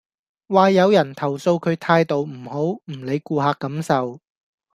[0.47, 4.19] 話有人投訴佢態度唔好，唔理顧客感受